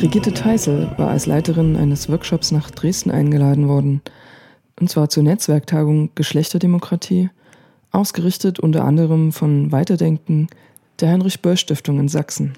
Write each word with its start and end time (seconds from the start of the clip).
Brigitte 0.00 0.32
Teisel 0.32 0.90
war 0.96 1.10
als 1.10 1.26
Leiterin 1.26 1.76
eines 1.76 2.08
Workshops 2.08 2.52
nach 2.52 2.70
Dresden 2.70 3.10
eingeladen 3.10 3.68
worden, 3.68 4.00
und 4.80 4.88
zwar 4.88 5.10
zur 5.10 5.24
Netzwerktagung 5.24 6.08
Geschlechterdemokratie, 6.14 7.28
ausgerichtet 7.90 8.58
unter 8.58 8.86
anderem 8.86 9.30
von 9.30 9.72
Weiterdenken 9.72 10.48
der 11.00 11.10
Heinrich 11.10 11.42
Böll 11.42 11.58
Stiftung 11.58 12.00
in 12.00 12.08
Sachsen. 12.08 12.54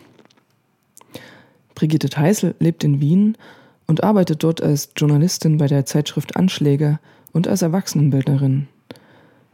Brigitte 1.74 2.08
Teisel 2.08 2.54
lebt 2.60 2.84
in 2.84 3.00
Wien 3.00 3.36
und 3.88 4.04
arbeitet 4.04 4.44
dort 4.44 4.62
als 4.62 4.90
Journalistin 4.96 5.58
bei 5.58 5.66
der 5.66 5.84
Zeitschrift 5.84 6.36
Anschläge 6.36 7.00
und 7.32 7.48
als 7.48 7.62
Erwachsenenbildnerin. 7.62 8.68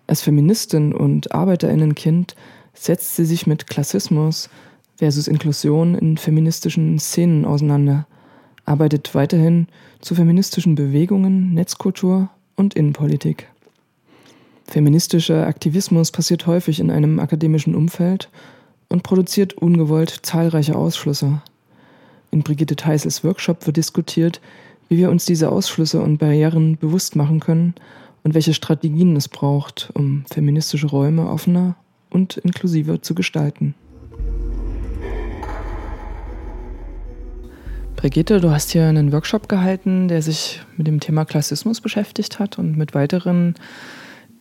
Als 0.07 0.21
Feministin 0.21 0.93
und 0.93 1.33
Arbeiterinnenkind 1.33 2.37
setzt 2.75 3.17
sie 3.17 3.25
sich 3.25 3.47
mit 3.47 3.67
Klassismus 3.67 4.51
versus 4.99 5.29
Inklusion 5.29 5.95
in 5.95 6.17
feministischen 6.17 6.99
Szenen 6.99 7.45
auseinander, 7.45 8.07
arbeitet 8.65 9.15
weiterhin 9.15 9.69
zu 10.01 10.15
feministischen 10.15 10.75
Bewegungen, 10.75 11.55
Netzkultur 11.55 12.29
und 12.57 12.75
Innenpolitik. 12.75 13.49
Feministischer 14.67 15.47
Aktivismus 15.47 16.11
passiert 16.11 16.47
häufig 16.47 16.81
in 16.81 16.91
einem 16.91 17.21
akademischen 17.21 17.75
Umfeld 17.75 18.29
und 18.89 19.03
produziert 19.03 19.55
ungewollt 19.55 20.11
zahlreiche 20.23 20.77
Ausschlüsse. 20.77 21.41
In 22.31 22.43
Brigitte 22.43 22.77
Theisels 22.77 23.25
Workshop 23.25 23.67
wird 23.67 23.79
diskutiert, 23.79 24.41
wie 24.89 24.99
wir 24.99 25.11
uns 25.11 25.25
diese 25.25 25.51
Ausschlüsse 25.51 26.03
und 26.03 26.19
Barrieren 26.19 26.77
bewusst 26.77 27.17
machen 27.17 27.41
können 27.41 27.75
und 28.25 28.35
welche 28.35 28.53
Strategien 28.53 29.17
es 29.17 29.29
braucht, 29.29 29.91
um 29.95 30.25
feministische 30.31 30.89
Räume 30.89 31.31
offener 31.31 31.77
und 32.11 32.37
inklusiver 32.39 33.01
zu 33.01 33.15
gestalten. 33.15 33.75
Brigitte, 37.99 38.41
du 38.41 38.53
hast 38.53 38.71
hier 38.71 38.87
einen 38.87 39.11
Workshop 39.13 39.49
gehalten, 39.49 40.07
der 40.07 40.23
sich 40.23 40.61
mit 40.77 40.87
dem 40.87 41.01
Thema 41.01 41.25
Klassismus 41.25 41.81
beschäftigt 41.81 42.39
hat 42.39 42.57
und 42.57 42.77
mit 42.77 42.95
weiteren 42.95 43.57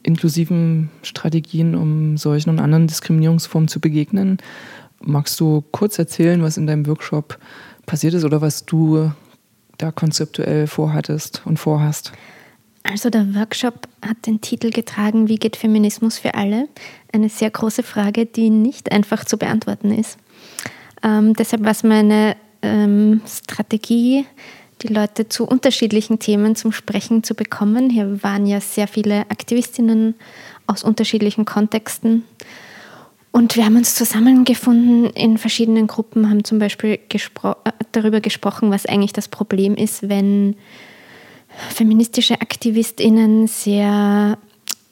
inklusiven 0.04 0.92
Strategien, 1.02 1.74
um 1.74 2.18
solchen 2.18 2.52
und 2.52 2.60
anderen 2.60 2.86
Diskriminierungsformen 2.86 3.68
zu 3.68 3.80
begegnen. 3.80 4.38
Magst 5.00 5.40
du 5.40 5.64
kurz 5.72 5.98
erzählen, 5.98 6.44
was 6.44 6.58
in 6.58 6.68
deinem 6.68 6.86
Workshop 6.86 7.40
passiert 7.88 8.14
ist 8.14 8.26
oder 8.26 8.42
was 8.42 8.68
du 8.68 9.12
da 9.80 9.92
konzeptuell 9.92 10.68
vorhattest 10.68 11.42
und 11.46 11.58
vorhast? 11.58 12.12
Also 12.84 13.10
der 13.10 13.34
Workshop 13.34 13.88
hat 14.06 14.28
den 14.28 14.40
Titel 14.40 14.70
getragen, 14.70 15.30
wie 15.30 15.38
geht 15.38 15.56
Feminismus 15.56 16.20
für 16.20 16.36
alle? 16.36 16.68
Eine 17.12 17.30
sehr 17.30 17.50
große 17.50 17.82
Frage, 17.82 18.28
die 18.28 18.52
nicht 18.52 18.92
einfach 18.92 19.26
zu 19.26 19.40
beantworten 19.40 19.92
ist. 19.92 20.20
Ähm, 21.04 21.34
deshalb 21.34 21.64
war 21.64 21.72
es 21.72 21.82
meine 21.82 22.36
ähm, 22.68 23.22
Strategie, 23.26 24.26
die 24.82 24.88
Leute 24.88 25.28
zu 25.30 25.46
unterschiedlichen 25.46 26.20
Themen 26.20 26.56
zum 26.56 26.72
Sprechen 26.72 27.24
zu 27.24 27.34
bekommen. 27.34 27.90
Hier 27.90 28.22
waren 28.24 28.46
ja 28.46 28.62
sehr 28.62 28.88
viele 28.88 29.22
Aktivistinnen 29.30 30.16
aus 30.68 30.84
unterschiedlichen 30.84 31.46
Kontexten. 31.46 32.24
Und 33.32 33.56
wir 33.56 33.66
haben 33.66 33.76
uns 33.76 33.96
zusammengefunden 33.96 35.12
in 35.12 35.38
verschiedenen 35.38 35.88
Gruppen, 35.88 36.30
haben 36.30 36.44
zum 36.44 36.60
Beispiel 36.60 37.00
gespro 37.10 37.52
äh, 37.64 37.72
darüber 37.92 38.20
gesprochen, 38.22 38.72
was 38.72 38.86
eigentlich 38.86 39.14
das 39.14 39.28
Problem 39.28 39.76
ist, 39.76 40.10
wenn 40.10 40.56
feministische 41.70 42.42
AktivistInnen 42.42 43.48
sehr 43.48 44.38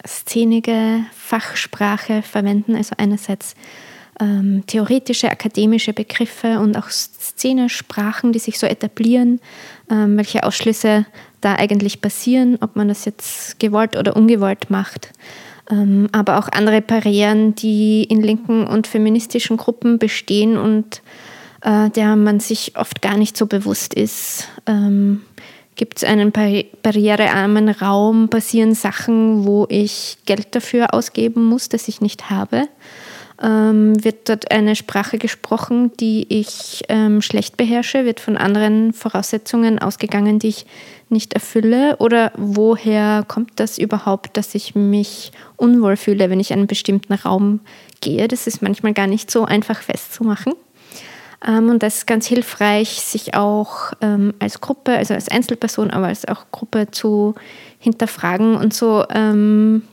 szenige 0.05 1.05
Fachsprache 1.13 2.21
verwenden. 2.21 2.75
Also 2.75 2.95
einerseits 2.97 3.55
ähm, 4.19 4.63
theoretische, 4.67 5.29
akademische 5.29 5.93
Begriffe 5.93 6.59
und 6.59 6.77
auch 6.77 6.89
Szenesprachen, 6.89 8.31
die 8.31 8.39
sich 8.39 8.59
so 8.59 8.67
etablieren, 8.67 9.39
ähm, 9.89 10.17
welche 10.17 10.43
Ausschlüsse 10.43 11.05
da 11.41 11.55
eigentlich 11.55 12.01
passieren, 12.01 12.57
ob 12.61 12.75
man 12.75 12.87
das 12.87 13.05
jetzt 13.05 13.59
gewollt 13.59 13.97
oder 13.97 14.15
ungewollt 14.15 14.69
macht. 14.69 15.11
Ähm, 15.69 16.07
aber 16.11 16.37
auch 16.37 16.47
andere 16.51 16.81
Barrieren, 16.81 17.55
die 17.55 18.03
in 18.03 18.21
linken 18.21 18.67
und 18.67 18.87
feministischen 18.87 19.57
Gruppen 19.57 19.99
bestehen 19.99 20.57
und 20.57 21.01
äh, 21.61 21.89
der 21.89 22.15
man 22.15 22.39
sich 22.39 22.73
oft 22.77 23.01
gar 23.01 23.17
nicht 23.17 23.35
so 23.35 23.47
bewusst 23.47 23.93
ist. 23.93 24.47
Ähm, 24.65 25.21
Gibt 25.75 25.97
es 25.97 26.03
einen 26.05 26.31
barrierearmen 26.31 27.67
Raum, 27.67 28.29
passieren 28.29 28.75
Sachen, 28.75 29.45
wo 29.45 29.65
ich 29.67 30.17
Geld 30.25 30.55
dafür 30.55 30.93
ausgeben 30.93 31.43
muss, 31.43 31.67
das 31.67 31.89
ich 31.89 31.99
nicht 31.99 32.29
habe 32.29 32.69
ähm, 33.41 34.03
wird 34.03 34.29
dort 34.29 34.51
eine 34.51 34.75
Sprache 34.75 35.17
gesprochen, 35.17 35.91
die 35.99 36.25
ich 36.29 36.83
ähm, 36.89 37.21
schlecht 37.21 37.57
beherrsche, 37.57 38.05
wird 38.05 38.19
von 38.19 38.37
anderen 38.37 38.93
Voraussetzungen 38.93 39.79
ausgegangen, 39.79 40.39
die 40.39 40.49
ich 40.49 40.65
nicht 41.09 41.33
erfülle? 41.33 41.97
Oder 41.97 42.31
woher 42.37 43.25
kommt 43.27 43.51
das 43.59 43.77
überhaupt, 43.77 44.37
dass 44.37 44.55
ich 44.55 44.75
mich 44.75 45.31
unwohl 45.57 45.97
fühle, 45.97 46.29
wenn 46.29 46.39
ich 46.39 46.51
in 46.51 46.59
einen 46.59 46.67
bestimmten 46.67 47.13
Raum 47.13 47.59
gehe? 48.01 48.27
Das 48.27 48.47
ist 48.47 48.61
manchmal 48.61 48.93
gar 48.93 49.07
nicht 49.07 49.29
so 49.29 49.45
einfach 49.45 49.81
festzumachen. 49.81 50.53
Ähm, 51.45 51.69
und 51.69 51.83
das 51.83 51.97
ist 51.97 52.07
ganz 52.07 52.25
hilfreich, 52.27 53.01
sich 53.01 53.35
auch 53.35 53.91
ähm, 54.01 54.33
als 54.39 54.61
Gruppe, 54.61 54.95
also 54.95 55.13
als 55.13 55.29
Einzelperson, 55.29 55.91
aber 55.91 56.07
als 56.07 56.27
auch 56.27 56.45
Gruppe 56.51 56.89
zu 56.91 57.35
hinterfragen 57.79 58.55
und 58.55 58.73
so 58.73 59.03
ähm, 59.09 59.83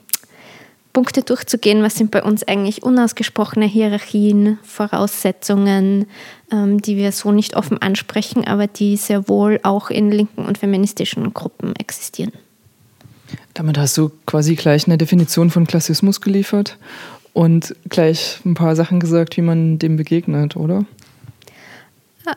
Punkte 0.92 1.22
durchzugehen, 1.22 1.82
was 1.82 1.96
sind 1.96 2.10
bei 2.10 2.22
uns 2.22 2.42
eigentlich 2.42 2.82
unausgesprochene 2.82 3.64
Hierarchien, 3.66 4.58
Voraussetzungen, 4.62 6.06
ähm, 6.50 6.82
die 6.82 6.96
wir 6.96 7.12
so 7.12 7.32
nicht 7.32 7.56
offen 7.56 7.78
ansprechen, 7.78 8.46
aber 8.46 8.66
die 8.66 8.96
sehr 8.96 9.28
wohl 9.28 9.58
auch 9.62 9.90
in 9.90 10.10
linken 10.10 10.44
und 10.44 10.58
feministischen 10.58 11.32
Gruppen 11.32 11.74
existieren. 11.76 12.32
Damit 13.54 13.78
hast 13.78 13.96
du 13.96 14.10
quasi 14.26 14.54
gleich 14.54 14.86
eine 14.86 14.98
Definition 14.98 15.50
von 15.50 15.66
Klassismus 15.66 16.20
geliefert 16.20 16.78
und 17.32 17.74
gleich 17.88 18.40
ein 18.44 18.54
paar 18.54 18.76
Sachen 18.76 19.00
gesagt, 19.00 19.36
wie 19.36 19.42
man 19.42 19.78
dem 19.78 19.96
begegnet, 19.96 20.56
oder? 20.56 20.84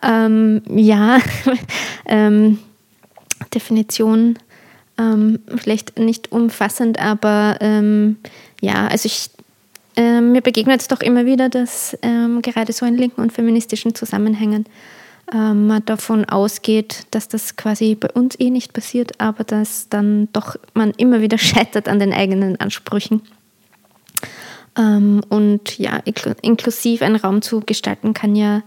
Ähm, 0.01 0.61
ja, 0.73 1.19
ähm, 2.05 2.59
Definition 3.53 4.39
ähm, 4.97 5.39
vielleicht 5.57 5.99
nicht 5.99 6.31
umfassend, 6.31 6.99
aber 6.99 7.57
ähm, 7.61 8.17
ja, 8.61 8.87
also 8.87 9.07
ich, 9.07 9.29
äh, 9.95 10.21
mir 10.21 10.41
begegnet 10.41 10.81
es 10.81 10.87
doch 10.87 11.01
immer 11.01 11.25
wieder, 11.25 11.49
dass 11.49 11.97
ähm, 12.01 12.41
gerade 12.41 12.73
so 12.73 12.85
in 12.85 12.95
linken 12.95 13.21
und 13.21 13.33
feministischen 13.33 13.95
Zusammenhängen 13.95 14.65
ähm, 15.33 15.67
man 15.67 15.83
davon 15.85 16.25
ausgeht, 16.25 17.07
dass 17.11 17.27
das 17.27 17.55
quasi 17.55 17.95
bei 17.95 18.09
uns 18.11 18.39
eh 18.39 18.49
nicht 18.49 18.73
passiert, 18.73 19.19
aber 19.19 19.43
dass 19.43 19.89
dann 19.89 20.29
doch 20.33 20.55
man 20.73 20.91
immer 20.91 21.21
wieder 21.21 21.37
scheitert 21.39 21.87
an 21.87 21.99
den 21.99 22.13
eigenen 22.13 22.59
Ansprüchen. 22.59 23.21
Ähm, 24.77 25.21
und 25.29 25.77
ja, 25.79 26.01
inklusiv 26.41 27.01
einen 27.01 27.15
Raum 27.15 27.41
zu 27.41 27.61
gestalten 27.61 28.13
kann 28.13 28.35
ja 28.35 28.61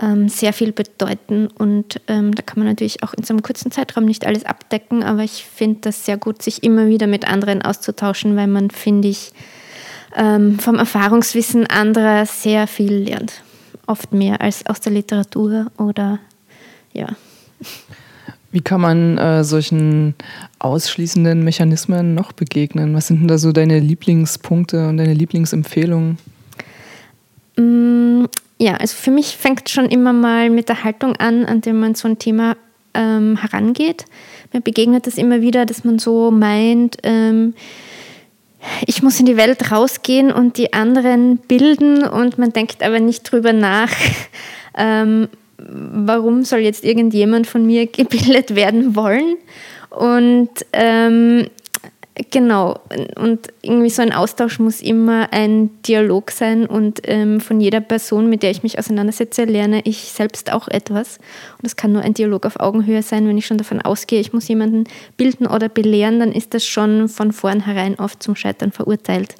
ähm, 0.00 0.28
sehr 0.28 0.52
viel 0.52 0.72
bedeuten. 0.72 1.48
Und 1.48 2.00
ähm, 2.08 2.34
da 2.34 2.42
kann 2.42 2.58
man 2.58 2.68
natürlich 2.68 3.02
auch 3.02 3.14
in 3.14 3.24
so 3.24 3.34
einem 3.34 3.42
kurzen 3.42 3.70
Zeitraum 3.70 4.04
nicht 4.04 4.26
alles 4.26 4.44
abdecken, 4.44 5.02
aber 5.02 5.22
ich 5.22 5.44
finde 5.44 5.80
das 5.82 6.04
sehr 6.04 6.16
gut, 6.16 6.42
sich 6.42 6.62
immer 6.62 6.88
wieder 6.88 7.06
mit 7.06 7.26
anderen 7.26 7.62
auszutauschen, 7.62 8.36
weil 8.36 8.46
man, 8.46 8.70
finde 8.70 9.08
ich, 9.08 9.32
ähm, 10.16 10.58
vom 10.58 10.76
Erfahrungswissen 10.76 11.66
anderer 11.66 12.26
sehr 12.26 12.66
viel 12.66 12.94
lernt. 12.94 13.42
Oft 13.86 14.12
mehr 14.12 14.40
als 14.40 14.66
aus 14.66 14.80
der 14.80 14.92
Literatur 14.92 15.70
oder 15.78 16.18
ja. 16.92 17.08
Wie 18.50 18.60
kann 18.62 18.80
man 18.80 19.18
äh, 19.18 19.44
solchen 19.44 20.14
ausschließenden 20.58 21.44
Mechanismen 21.44 22.14
noch 22.14 22.32
begegnen? 22.32 22.94
Was 22.94 23.08
sind 23.08 23.20
denn 23.20 23.28
da 23.28 23.36
so 23.36 23.52
deine 23.52 23.78
Lieblingspunkte 23.78 24.88
und 24.88 24.96
deine 24.96 25.12
Lieblingsempfehlungen? 25.12 26.18
Ja, 28.58 28.74
also 28.74 28.96
für 28.96 29.12
mich 29.12 29.36
fängt 29.36 29.68
schon 29.68 29.86
immer 29.86 30.12
mal 30.12 30.50
mit 30.50 30.68
der 30.68 30.82
Haltung 30.84 31.14
an, 31.16 31.44
an 31.44 31.60
der 31.60 31.74
man 31.74 31.94
so 31.94 32.08
ein 32.08 32.18
Thema 32.18 32.56
ähm, 32.92 33.36
herangeht. 33.36 34.04
Mir 34.52 34.60
begegnet 34.60 35.06
es 35.06 35.16
immer 35.16 35.40
wieder, 35.40 35.64
dass 35.64 35.84
man 35.84 35.98
so 35.98 36.30
meint, 36.32 36.96
ähm, 37.04 37.54
ich 38.86 39.02
muss 39.02 39.20
in 39.20 39.26
die 39.26 39.36
Welt 39.36 39.70
rausgehen 39.70 40.32
und 40.32 40.56
die 40.58 40.72
anderen 40.72 41.38
bilden 41.38 42.02
und 42.02 42.38
man 42.38 42.52
denkt 42.52 42.82
aber 42.82 42.98
nicht 42.98 43.30
drüber 43.30 43.52
nach, 43.52 43.92
ähm, 44.76 45.28
warum 45.56 46.44
soll 46.44 46.60
jetzt 46.60 46.84
irgendjemand 46.84 47.46
von 47.46 47.64
mir 47.64 47.86
gebildet 47.92 48.56
werden 48.56 48.96
wollen. 48.96 49.36
Und 49.90 50.50
ähm, 50.72 51.48
Genau, 52.32 52.80
und 53.16 53.46
irgendwie 53.62 53.90
so 53.90 54.02
ein 54.02 54.12
Austausch 54.12 54.58
muss 54.58 54.80
immer 54.80 55.32
ein 55.32 55.70
Dialog 55.82 56.32
sein 56.32 56.66
und 56.66 57.00
ähm, 57.04 57.40
von 57.40 57.60
jeder 57.60 57.80
Person, 57.80 58.28
mit 58.28 58.42
der 58.42 58.50
ich 58.50 58.64
mich 58.64 58.76
auseinandersetze, 58.76 59.44
lerne 59.44 59.82
ich 59.84 60.10
selbst 60.12 60.52
auch 60.52 60.66
etwas. 60.66 61.18
Und 61.58 61.66
es 61.66 61.76
kann 61.76 61.92
nur 61.92 62.02
ein 62.02 62.14
Dialog 62.14 62.44
auf 62.44 62.58
Augenhöhe 62.58 63.02
sein, 63.02 63.28
wenn 63.28 63.38
ich 63.38 63.46
schon 63.46 63.58
davon 63.58 63.80
ausgehe, 63.80 64.18
ich 64.18 64.32
muss 64.32 64.48
jemanden 64.48 64.84
bilden 65.16 65.46
oder 65.46 65.68
belehren, 65.68 66.18
dann 66.18 66.32
ist 66.32 66.54
das 66.54 66.66
schon 66.66 67.08
von 67.08 67.30
vornherein 67.30 67.94
oft 68.00 68.20
zum 68.20 68.34
Scheitern 68.34 68.72
verurteilt. 68.72 69.36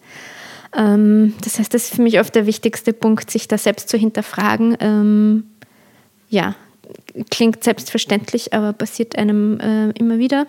Ähm, 0.77 1.35
das 1.43 1.59
heißt, 1.59 1.75
das 1.75 1.85
ist 1.85 1.97
für 1.97 2.03
mich 2.03 2.21
oft 2.21 2.35
der 2.35 2.47
wichtigste 2.47 2.93
Punkt, 2.93 3.29
sich 3.29 3.49
da 3.49 3.59
selbst 3.59 3.89
zu 3.89 3.99
hinterfragen. 3.99 4.77
Ähm, 4.79 5.45
ja, 6.31 6.55
klingt 7.31 7.65
selbstverständlich, 7.65 8.53
aber 8.53 8.73
passiert 8.73 9.19
einem 9.19 9.59
äh, 9.59 9.91
immer 9.99 10.19
wieder. 10.19 10.47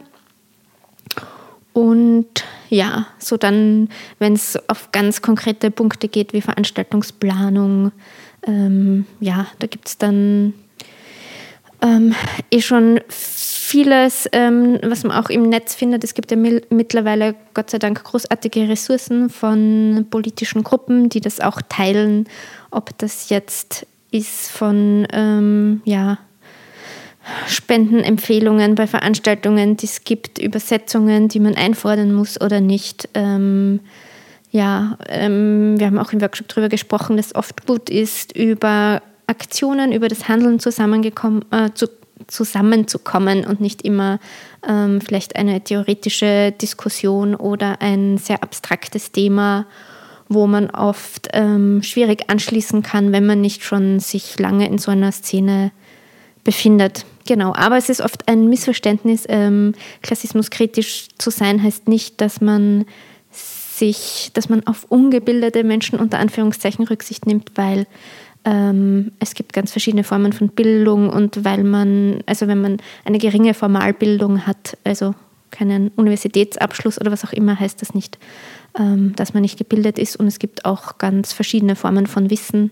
Und 1.74 2.27
ja, 2.69 3.07
so 3.19 3.38
dann, 3.38 3.89
wenn 4.18 4.33
es 4.33 4.57
auf 4.68 4.92
ganz 4.92 5.21
konkrete 5.21 5.71
Punkte 5.71 6.07
geht 6.07 6.33
wie 6.33 6.42
Veranstaltungsplanung, 6.42 7.92
ähm, 8.45 9.06
ja, 9.19 9.48
da 9.60 9.68
gibt 9.68 9.88
es 9.88 9.98
dann 9.98 10.54
ähm, 11.81 12.16
eh 12.51 12.62
schon 12.62 13.00
vieles, 13.07 14.27
ähm, 14.31 14.80
was 14.83 15.04
man 15.04 15.16
auch 15.16 15.30
im 15.30 15.44
Netz 15.44 15.75
findet. 15.75 16.04
Es 16.04 16.13
gibt 16.13 16.31
ja 16.31 16.38
mittlerweile 16.38 17.36
Gott 17.54 17.69
sei 17.69 17.80
Dank 17.80 18.04
großartige 18.04 18.68
Ressourcen 18.68 19.30
von 19.30 20.07
politischen 20.10 20.63
Gruppen, 20.63 21.10
die 21.10 21.21
das 21.21 21.39
auch 21.39 21.62
teilen, 21.69 22.27
ob 22.71 22.98
das 22.98 23.30
jetzt 23.30 23.86
ist 24.12 24.50
von 24.50 25.07
ähm, 25.13 25.81
ja, 25.86 26.18
Spendenempfehlungen 27.48 28.76
bei 28.76 28.88
Veranstaltungen, 28.88 29.78
die 29.78 29.86
es 29.86 30.04
gibt, 30.04 30.40
Übersetzungen, 30.40 31.28
die 31.28 31.40
man 31.40 31.56
einfordern 31.56 32.14
muss 32.14 32.40
oder 32.40 32.62
nicht. 32.62 33.10
Ähm, 33.14 33.80
ja, 34.52 34.98
ähm, 35.08 35.80
wir 35.80 35.88
haben 35.88 36.00
auch 36.00 36.12
im 36.12 36.22
Workshop 36.22 36.48
darüber 36.48 36.70
gesprochen, 36.70 37.18
dass 37.18 37.36
oft 37.36 37.66
gut 37.68 37.90
ist, 37.90 38.36
über 38.36 39.02
Aktionen, 39.28 39.92
über 39.92 40.08
das 40.08 40.28
Handeln 40.28 40.60
zusammengekommen, 40.60 41.46
äh, 41.52 41.70
zu, 41.74 41.88
zusammenzukommen 42.28 43.46
und 43.46 43.62
nicht 43.62 43.84
immer 43.84 44.20
ähm, 44.68 45.02
vielleicht 45.02 45.36
eine 45.36 45.64
theoretische 45.64 46.52
Diskussion 46.52 47.36
oder 47.36 47.81
ein 47.81 48.18
sehr 48.18 48.42
abstraktes 48.42 49.12
Thema, 49.12 49.68
wo 50.28 50.48
man 50.48 50.70
oft 50.70 51.30
ähm, 51.34 51.81
schwierig 51.84 52.30
anschließen 52.30 52.84
kann, 52.84 53.12
wenn 53.12 53.26
man 53.26 53.42
nicht 53.42 53.64
schon 53.64 54.00
sich 54.00 54.40
lange 54.40 54.68
in 54.68 54.78
so 54.78 54.92
einer 54.92 55.12
Szene 55.12 55.72
befindet. 56.44 57.06
Genau, 57.30 57.54
aber 57.54 57.78
es 57.78 57.90
ist 57.90 58.02
oft 58.02 58.28
ein 58.28 58.50
Missverständnis. 58.50 59.26
Ähm, 59.30 59.74
Klassismuskritisch 60.02 61.10
zu 61.20 61.30
sein 61.30 61.62
heißt 61.62 61.88
nicht, 61.88 62.20
dass 62.22 62.42
man 62.42 62.86
sich, 63.31 64.31
dass 64.34 64.50
man 64.50 64.66
auf 64.66 64.88
ungebildete 64.90 65.64
Menschen 65.64 66.00
unter 66.00 66.18
Anführungszeichen 66.18 66.88
Rücksicht 66.88 67.28
nimmt, 67.28 67.52
weil 67.54 67.86
ähm, 68.46 69.12
es 69.20 69.36
gibt 69.36 69.54
ganz 69.54 69.70
verschiedene 69.72 70.04
Formen 70.04 70.34
von 70.34 70.50
Bildung 70.50 71.12
und 71.12 71.46
weil 71.46 71.64
man, 71.64 72.24
also 72.26 72.48
wenn 72.48 72.62
man 72.62 72.78
eine 73.06 73.20
geringe 73.20 73.54
Formalbildung 73.54 74.48
hat, 74.48 74.76
also 74.84 75.14
keinen 75.52 75.90
Universitätsabschluss 75.90 77.00
oder 77.00 77.12
was 77.12 77.24
auch 77.24 77.34
immer, 77.34 77.60
heißt 77.60 77.80
das 77.80 77.94
nicht, 77.94 78.18
ähm, 78.76 79.16
dass 79.16 79.36
man 79.36 79.44
nicht 79.44 79.60
gebildet 79.60 80.00
ist. 80.00 80.16
Und 80.16 80.26
es 80.26 80.40
gibt 80.40 80.66
auch 80.66 80.98
ganz 80.98 81.31
verschiedene 81.31 81.76
Formen 81.76 82.08
von 82.08 82.31
Wissen, 82.31 82.72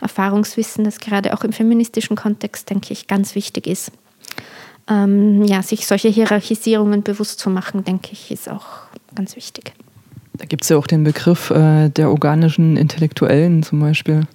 Erfahrungswissen, 0.00 0.84
das 0.84 1.00
gerade 1.00 1.34
auch 1.34 1.44
im 1.44 1.52
feministischen 1.52 2.16
Kontext, 2.16 2.70
denke 2.70 2.92
ich, 2.92 3.06
ganz 3.06 3.34
wichtig 3.34 3.66
ist. 3.66 3.92
Ähm, 4.88 5.42
ja, 5.44 5.62
sich 5.62 5.86
solche 5.86 6.08
Hierarchisierungen 6.08 7.02
bewusst 7.02 7.40
zu 7.40 7.50
machen, 7.50 7.84
denke 7.84 8.10
ich, 8.12 8.30
ist 8.30 8.48
auch 8.48 8.66
ganz 9.14 9.34
wichtig. 9.34 9.72
Da 10.34 10.44
gibt 10.44 10.62
es 10.62 10.68
ja 10.68 10.76
auch 10.76 10.86
den 10.86 11.02
Begriff 11.02 11.50
äh, 11.50 11.88
der 11.88 12.10
organischen 12.10 12.76
Intellektuellen 12.76 13.62
zum 13.62 13.80
Beispiel. 13.80 14.26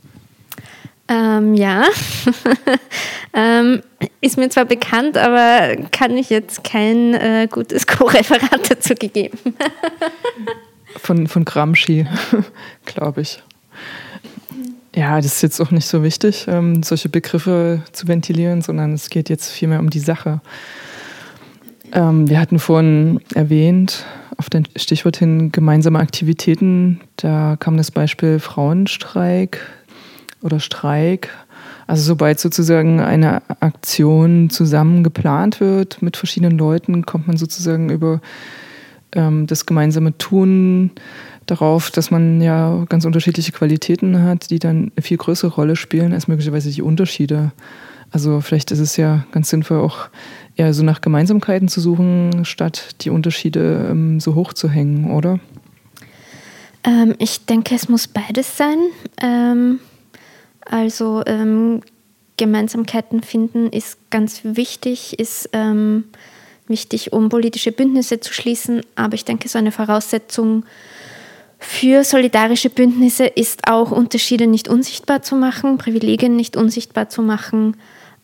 Ähm, 1.08 1.56
ja, 1.56 1.84
ähm, 3.34 3.82
ist 4.22 4.38
mir 4.38 4.50
zwar 4.50 4.66
bekannt, 4.66 5.18
aber 5.18 5.76
kann 5.92 6.16
ich 6.18 6.30
jetzt 6.30 6.64
kein 6.64 7.14
äh, 7.14 7.48
gutes 7.52 7.86
Co-Referat 7.88 8.70
dazu 8.70 8.96
gegeben. 8.96 9.38
von, 10.98 11.28
von 11.28 11.44
Gramsci, 11.46 12.08
glaube 12.86 13.22
ich. 13.22 13.44
Ja, 14.94 15.16
das 15.18 15.36
ist 15.36 15.42
jetzt 15.42 15.62
auch 15.62 15.72
nicht 15.72 15.88
so 15.88 16.04
wichtig, 16.04 16.46
ähm, 16.50 16.84
solche 16.84 17.08
Begriffe 17.08 17.82
zu 17.94 18.08
ventilieren, 18.08 18.62
sondern 18.62 18.94
es 18.94 19.10
geht 19.10 19.30
jetzt 19.30 19.50
vielmehr 19.50 19.80
um 19.80 19.90
die 19.90 20.00
Sache. 20.00 20.42
Ähm, 21.94 22.30
wir 22.30 22.40
hatten 22.40 22.60
vorhin 22.60 23.22
erwähnt, 23.34 24.06
auf 24.38 24.50
den 24.50 24.68
Stichwort 24.76 25.18
hin 25.18 25.52
gemeinsame 25.52 26.00
Aktivitäten, 26.00 27.00
da 27.16 27.56
kam 27.58 27.78
das 27.78 27.92
Beispiel 27.92 28.40
Frauenstreik 28.40 29.60
oder 30.42 30.60
Streik. 30.60 31.30
Also 31.88 32.04
sobald 32.04 32.40
sozusagen 32.40 33.00
eine 33.00 33.42
Aktion 33.62 34.50
zusammen 34.50 35.04
geplant 35.04 35.60
wird 35.60 36.02
mit 36.02 36.18
verschiedenen 36.18 36.58
Leuten, 36.58 37.06
kommt 37.06 37.28
man 37.28 37.38
sozusagen 37.38 37.90
über 37.90 38.22
ähm, 39.14 39.48
das 39.48 39.66
gemeinsame 39.66 40.18
Tun 40.18 40.92
darauf, 41.52 41.92
dass 41.92 42.10
man 42.12 42.42
ja 42.42 42.86
ganz 42.90 43.06
unterschiedliche 43.06 43.52
Qualitäten 43.52 44.24
hat, 44.24 44.50
die 44.50 44.60
dann 44.60 44.92
eine 44.96 45.04
viel 45.04 45.18
größere 45.18 45.54
Rolle 45.54 45.76
spielen 45.76 46.14
als 46.14 46.28
möglicherweise 46.28 46.72
die 46.72 46.82
Unterschiede. 46.82 47.52
Also 48.12 48.42
vielleicht 48.42 48.72
ist 48.72 48.80
es 48.80 48.98
ja 48.98 49.26
ganz 49.32 49.50
sinnvoll, 49.50 49.80
auch 49.80 50.10
eher 50.56 50.74
so 50.74 50.84
nach 50.84 51.02
Gemeinsamkeiten 51.02 51.68
zu 51.68 51.80
suchen, 51.80 52.46
statt 52.46 52.96
die 53.02 53.10
Unterschiede 53.10 53.88
ähm, 53.90 54.20
so 54.20 54.36
hoch 54.36 54.54
zu 54.54 54.70
hängen, 54.70 55.12
oder? 55.12 55.40
Ähm, 56.84 57.16
ich 57.20 57.46
denke, 57.46 57.76
es 57.76 57.88
muss 57.88 58.08
beides 58.08 58.58
sein. 58.58 58.78
Ähm, 59.22 59.80
also 60.66 61.24
ähm, 61.26 61.82
Gemeinsamkeiten 62.38 63.24
finden 63.24 63.68
ist 63.68 63.98
ganz 64.10 64.42
wichtig, 64.44 65.20
ist 65.20 65.50
ähm, 65.54 66.06
wichtig, 66.68 67.14
um 67.14 67.30
politische 67.30 67.72
Bündnisse 67.72 68.20
zu 68.20 68.34
schließen. 68.34 68.82
Aber 68.96 69.14
ich 69.14 69.26
denke, 69.26 69.48
so 69.48 69.58
eine 69.58 69.72
Voraussetzung 69.72 70.66
für 71.64 72.04
solidarische 72.04 72.72
Bündnisse 72.72 73.26
ist 73.26 73.68
auch, 73.70 73.92
Unterschiede 73.92 74.48
nicht 74.48 74.68
unsichtbar 74.68 75.22
zu 75.22 75.36
machen, 75.36 75.78
Privilegien 75.78 76.36
nicht 76.36 76.58
unsichtbar 76.58 77.08
zu 77.08 77.22
machen, 77.22 77.78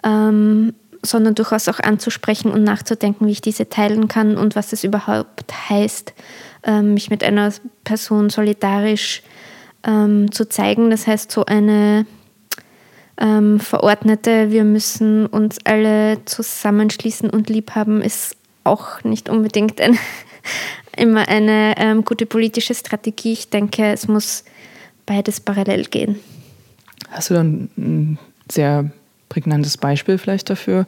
ähm, 0.04 0.74
sondern 1.04 1.36
durchaus 1.36 1.70
auch 1.70 1.80
anzusprechen 1.80 2.52
und 2.52 2.64
nachzudenken, 2.64 3.28
wie 3.28 3.32
ich 3.32 3.42
diese 3.42 3.70
teilen 3.70 4.08
kann 4.08 4.38
und 4.38 4.56
was 4.56 4.74
es 4.74 4.84
überhaupt 4.84 5.54
heißt, 5.70 6.16
ähm, 6.64 6.96
mich 6.96 7.12
mit 7.12 7.24
einer 7.24 7.54
Person 7.84 8.32
solidarisch 8.32 9.22
ähm, 9.86 10.32
zu 10.32 10.50
zeigen. 10.50 10.90
Das 10.90 11.06
heißt, 11.06 11.32
so 11.32 11.46
eine 11.46 12.08
ähm, 13.20 13.60
verordnete, 13.60 14.50
wir 14.50 14.64
müssen 14.64 15.28
uns 15.28 15.60
alle 15.64 16.26
zusammenschließen 16.26 17.30
und 17.30 17.52
lieb 17.52 17.76
haben, 17.76 18.02
ist 18.02 18.36
auch 18.64 19.04
nicht 19.04 19.30
unbedingt 19.30 19.80
ein, 19.80 19.98
immer 20.96 21.28
eine 21.28 21.76
ähm, 21.78 22.04
gute 22.04 22.26
politische 22.26 22.74
Strategie. 22.74 23.34
Ich 23.34 23.50
denke, 23.50 23.86
es 23.86 24.08
muss 24.08 24.44
beides 25.06 25.40
parallel 25.40 25.86
gehen. 25.86 26.20
Hast 27.10 27.30
du 27.30 27.34
dann 27.34 27.70
ein 27.78 28.20
sehr 28.52 28.92
prägnantes 29.30 29.78
Beispiel 29.78 30.18
vielleicht 30.18 30.50
dafür, 30.50 30.86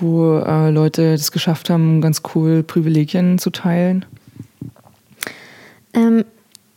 wo 0.00 0.38
äh, 0.38 0.70
Leute 0.70 1.14
es 1.14 1.32
geschafft 1.32 1.70
haben, 1.70 2.00
ganz 2.00 2.22
cool 2.34 2.62
Privilegien 2.62 3.38
zu 3.38 3.50
teilen? 3.50 4.04
Ähm, 5.94 6.24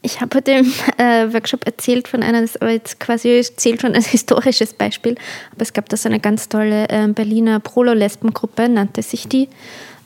ich 0.03 0.20
habe 0.20 0.38
heute 0.38 0.51
im 0.51 0.74
äh, 0.98 1.31
Workshop 1.31 1.65
erzählt 1.65 2.08
von 2.08 2.24
einer, 2.24 2.41
das 2.41 2.58
aber 2.58 2.72
jetzt 2.72 3.00
quasi 3.00 3.43
zählt 3.55 3.81
schon 3.81 3.93
als 3.93 4.08
historisches 4.12 4.74
Beispiel, 4.74 5.15
aber 5.51 5.62
es 5.62 5.74
gab 5.74 5.89
da 5.89 5.98
so 5.98 6.10
eine 6.10 6.20
ganz 6.20 6.50
tolle 6.50 6.89
äh, 6.89 7.08
Berliner 7.08 7.60
Prolo-Lesben-Gruppe, 7.60 8.67
nannte 8.67 9.03
sich 9.03 9.27
die, 9.27 9.48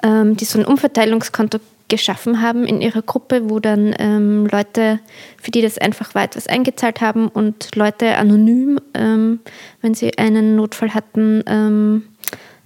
ähm, 0.03 0.35
die 0.35 0.45
so 0.45 0.59
ein 0.59 0.65
Umverteilungskonto 0.65 1.59
geschaffen 1.87 2.41
haben 2.41 2.65
in 2.65 2.81
ihrer 2.81 3.01
Gruppe, 3.01 3.49
wo 3.49 3.59
dann 3.59 3.93
ähm, 3.99 4.47
Leute, 4.47 4.99
für 5.41 5.51
die 5.51 5.61
das 5.61 5.77
einfach 5.77 6.15
war, 6.15 6.23
etwas 6.23 6.47
eingezahlt 6.47 7.01
haben 7.01 7.27
und 7.27 7.75
Leute 7.75 8.17
anonym, 8.17 8.79
ähm, 8.93 9.39
wenn 9.81 9.93
sie 9.93 10.17
einen 10.17 10.55
Notfall 10.55 10.93
hatten, 10.93 11.43
ähm, 11.45 12.03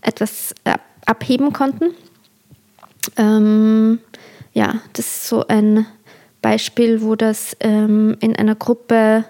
etwas 0.01 0.55
abheben 1.05 1.51
konnten. 1.51 1.91
Ähm, 3.17 3.99
ja, 4.53 4.75
das 4.93 5.05
ist 5.05 5.27
so 5.27 5.45
ein 5.47 5.85
Beispiel, 6.41 7.01
wo 7.01 7.15
das 7.15 7.57
ähm, 7.59 8.15
in 8.21 8.35
einer 8.35 8.55
Gruppe 8.55 9.25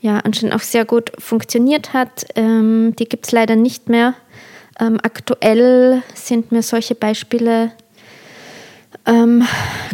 ja 0.00 0.18
anscheinend 0.18 0.54
auch 0.54 0.60
sehr 0.60 0.86
gut 0.86 1.12
funktioniert 1.18 1.92
hat. 1.92 2.26
Ähm, 2.36 2.94
die 2.98 3.06
gibt 3.06 3.26
es 3.26 3.32
leider 3.32 3.56
nicht 3.56 3.88
mehr. 3.88 4.14
Aktuell 4.76 6.02
sind 6.14 6.50
mir 6.50 6.62
solche 6.62 6.96
Beispiele 6.96 7.70
ähm, 9.06 9.44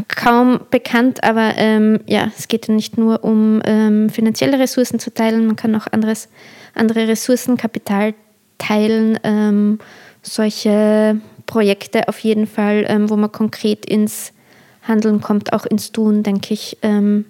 kaum 0.09 0.61
bekannt, 0.71 1.25
aber 1.25 1.53
ähm, 1.57 2.01
ja, 2.07 2.31
es 2.37 2.49
geht 2.49 2.69
ja 2.69 2.75
nicht 2.75 2.99
nur 2.99 3.25
um 3.25 3.61
ähm, 3.65 4.11
finanzielle 4.11 4.59
Ressourcen 4.59 4.99
zu 4.99 5.13
teilen, 5.13 5.47
man 5.47 5.57
kann 5.57 5.75
auch 5.75 5.87
anderes, 5.91 6.29
andere 6.75 7.09
Ressourcen, 7.09 7.57
Kapital 7.57 8.15
teilen. 8.59 9.79
solche 10.23 11.19
Projekte 11.47 12.09
auf 12.09 12.19
jeden 12.19 12.47
Fall, 12.47 13.07
wo 13.09 13.17
man 13.17 13.33
konkret 13.33 13.87
ins 13.87 14.35
Handeln 14.83 15.21
kommt, 15.21 15.53
auch 15.53 15.65
ins 15.65 15.93
Tun, 15.93 16.23
denke 16.23 16.53
ich, 16.53 16.77
ähm, 16.83 17.25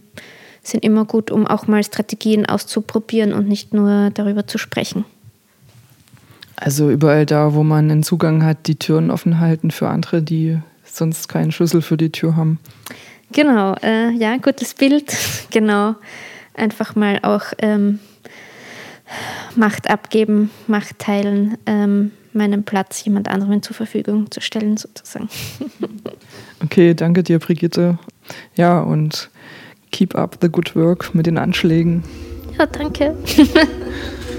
sind 0.62 0.84
immer 0.84 1.04
gut, 1.04 1.30
um 1.30 1.46
auch 1.46 1.66
mal 1.66 1.82
Strategien 1.84 2.46
auszuprobieren 2.46 3.32
und 3.32 3.48
nicht 3.48 3.72
nur 3.72 4.10
darüber 4.10 4.46
zu 4.46 4.58
sprechen. 4.58 5.04
Also 6.56 6.90
überall 6.90 7.24
da, 7.24 7.54
wo 7.54 7.62
man 7.62 7.90
einen 7.90 8.02
Zugang 8.02 8.44
hat, 8.44 8.66
die 8.66 8.76
Türen 8.76 9.10
offen 9.10 9.40
halten 9.40 9.70
für 9.70 9.88
andere, 9.88 10.20
die 10.20 10.58
sonst 10.96 11.28
keinen 11.28 11.52
Schlüssel 11.52 11.82
für 11.82 11.96
die 11.96 12.10
Tür 12.10 12.36
haben. 12.36 12.58
Genau, 13.32 13.74
äh, 13.82 14.10
ja, 14.10 14.36
gutes 14.36 14.74
Bild. 14.74 15.16
genau. 15.50 15.94
Einfach 16.54 16.96
mal 16.96 17.20
auch 17.22 17.44
ähm, 17.58 18.00
Macht 19.56 19.88
abgeben, 19.88 20.50
Macht 20.66 20.98
teilen, 20.98 21.56
ähm, 21.66 22.12
meinen 22.32 22.64
Platz 22.64 23.04
jemand 23.04 23.28
anderem 23.28 23.62
zur 23.62 23.74
Verfügung 23.74 24.30
zu 24.30 24.40
stellen, 24.40 24.76
sozusagen. 24.76 25.28
Okay, 26.62 26.92
danke 26.92 27.22
dir, 27.22 27.38
Brigitte. 27.38 27.98
Ja, 28.54 28.80
und 28.80 29.30
keep 29.92 30.14
up 30.14 30.36
the 30.42 30.48
good 30.50 30.76
work 30.76 31.14
mit 31.14 31.24
den 31.24 31.38
Anschlägen. 31.38 32.04
Ja, 32.58 32.66
danke. 32.66 33.16